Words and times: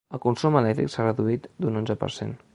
El 0.17 0.21
consum 0.21 0.57
elèctric 0.61 0.91
s’ha 0.95 1.05
reduït 1.07 1.47
d’un 1.63 1.81
onze 1.85 1.99
per 2.07 2.11
cent. 2.19 2.35